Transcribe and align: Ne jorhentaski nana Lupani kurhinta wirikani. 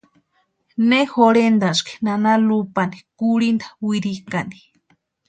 Ne 0.93 1.01
jorhentaski 1.11 1.97
nana 2.07 2.33
Lupani 2.47 2.99
kurhinta 3.21 3.67
wirikani. 3.89 4.59